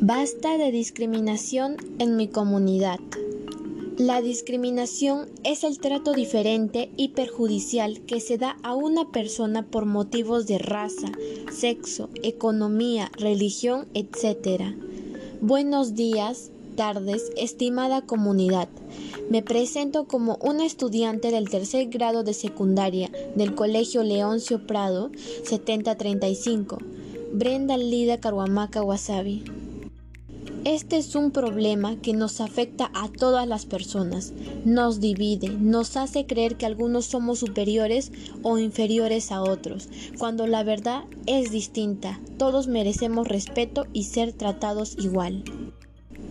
[0.00, 3.00] Basta de discriminación en mi comunidad.
[3.96, 9.86] La discriminación es el trato diferente y perjudicial que se da a una persona por
[9.86, 11.10] motivos de raza,
[11.50, 14.76] sexo, economía, religión, etc.
[15.40, 18.68] Buenos días, tardes, estimada comunidad.
[19.30, 25.10] Me presento como una estudiante del tercer grado de secundaria del Colegio Leoncio Prado
[25.42, 26.78] 7035,
[27.32, 29.57] Brenda Lida Caruamaca Wasabi.
[30.68, 34.34] Este es un problema que nos afecta a todas las personas,
[34.66, 40.64] nos divide, nos hace creer que algunos somos superiores o inferiores a otros, cuando la
[40.64, 45.42] verdad es distinta, todos merecemos respeto y ser tratados igual.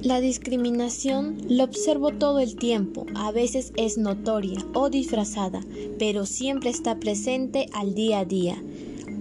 [0.00, 5.60] La discriminación lo observo todo el tiempo, a veces es notoria o disfrazada,
[5.98, 8.62] pero siempre está presente al día a día.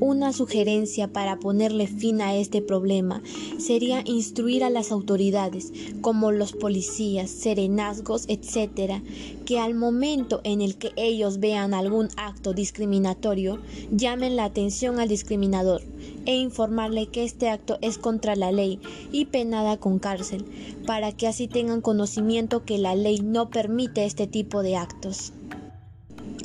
[0.00, 3.20] Una sugerencia para ponerle fin a este problema
[3.58, 5.72] sería instruir a las autoridades,
[6.02, 9.02] como los policías, serenazgos, etc.,
[9.44, 13.58] que al momento en el que ellos vean algún acto discriminatorio,
[13.90, 15.82] llamen la atención al discriminador
[16.26, 18.78] e informarle que este acto es contra la ley
[19.10, 20.44] y penada con cárcel,
[20.86, 25.32] para que así tengan conocimiento que la ley no permite este tipo de actos.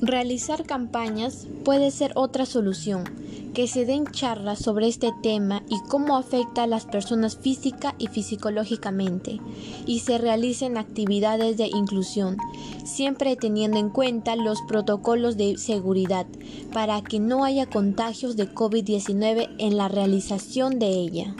[0.06, 3.06] Realizar campañas puede ser otra solución,
[3.54, 8.08] que se den charlas sobre este tema y cómo afecta a las personas física y
[8.10, 9.40] psicológicamente,
[9.86, 12.36] y se realicen actividades de inclusión,
[12.84, 16.28] siempre teniendo en cuenta los protocolos de seguridad
[16.74, 21.34] para que no haya contagios de COVID-19 en la realización de ella.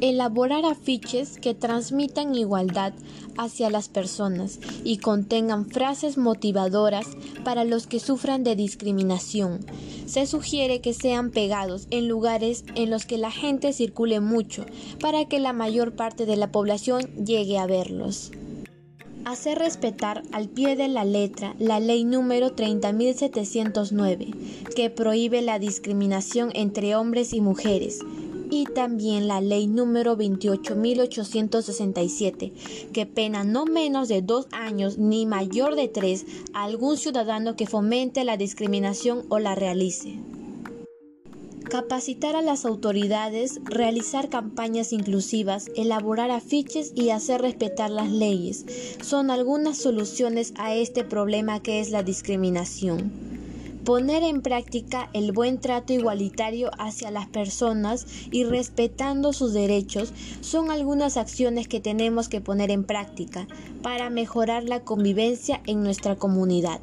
[0.00, 2.92] Elaborar afiches que transmitan igualdad
[3.38, 7.06] hacia las personas y contengan frases motivadoras
[7.44, 9.64] para los que sufran de discriminación.
[10.06, 14.66] Se sugiere que sean pegados en lugares en los que la gente circule mucho
[15.00, 18.32] para que la mayor parte de la población llegue a verlos.
[19.24, 26.50] Hacer respetar al pie de la letra la ley número 30.709, que prohíbe la discriminación
[26.52, 28.00] entre hombres y mujeres
[28.54, 32.52] y también la ley número 28.867,
[32.92, 37.66] que pena no menos de dos años ni mayor de tres a algún ciudadano que
[37.66, 40.20] fomente la discriminación o la realice.
[41.64, 48.64] Capacitar a las autoridades, realizar campañas inclusivas, elaborar afiches y hacer respetar las leyes
[49.02, 53.33] son algunas soluciones a este problema que es la discriminación.
[53.84, 60.70] Poner en práctica el buen trato igualitario hacia las personas y respetando sus derechos son
[60.70, 63.46] algunas acciones que tenemos que poner en práctica
[63.82, 66.80] para mejorar la convivencia en nuestra comunidad.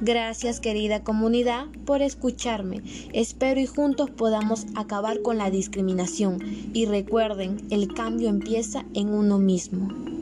[0.00, 2.82] Gracias querida comunidad por escucharme.
[3.12, 6.42] Espero y juntos podamos acabar con la discriminación.
[6.74, 10.15] Y recuerden, el cambio empieza en uno mismo.